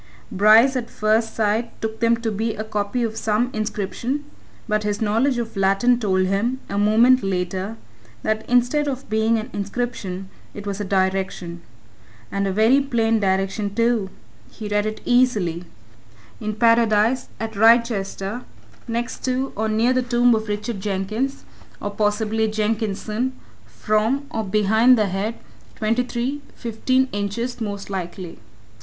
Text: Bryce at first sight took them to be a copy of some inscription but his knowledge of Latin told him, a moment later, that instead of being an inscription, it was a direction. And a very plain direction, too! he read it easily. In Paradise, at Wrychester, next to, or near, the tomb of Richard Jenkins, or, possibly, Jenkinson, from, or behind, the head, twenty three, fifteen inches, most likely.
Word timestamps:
Bryce 0.31 0.75
at 0.75 0.89
first 0.89 1.35
sight 1.35 1.79
took 1.79 1.99
them 1.99 2.17
to 2.21 2.31
be 2.31 2.55
a 2.55 2.63
copy 2.63 3.03
of 3.03 3.17
some 3.17 3.51
inscription 3.53 4.23
but 4.67 4.81
his 4.81 4.99
knowledge 4.99 5.37
of 5.37 5.55
Latin 5.55 5.99
told 5.99 6.25
him, 6.25 6.59
a 6.69 6.79
moment 6.79 7.21
later, 7.21 7.77
that 8.23 8.43
instead 8.49 8.87
of 8.87 9.07
being 9.11 9.37
an 9.37 9.51
inscription, 9.53 10.27
it 10.55 10.65
was 10.65 10.81
a 10.81 10.83
direction. 10.83 11.61
And 12.31 12.47
a 12.47 12.51
very 12.51 12.81
plain 12.81 13.19
direction, 13.19 13.75
too! 13.75 14.09
he 14.51 14.67
read 14.67 14.87
it 14.87 15.01
easily. 15.05 15.65
In 16.39 16.55
Paradise, 16.55 17.27
at 17.39 17.55
Wrychester, 17.55 18.41
next 18.87 19.23
to, 19.25 19.53
or 19.55 19.69
near, 19.69 19.93
the 19.93 20.01
tomb 20.01 20.33
of 20.33 20.47
Richard 20.47 20.79
Jenkins, 20.81 21.43
or, 21.79 21.91
possibly, 21.91 22.47
Jenkinson, 22.47 23.33
from, 23.67 24.25
or 24.31 24.43
behind, 24.43 24.97
the 24.97 25.05
head, 25.09 25.35
twenty 25.75 26.01
three, 26.01 26.41
fifteen 26.55 27.07
inches, 27.11 27.61
most 27.61 27.91
likely. 27.91 28.39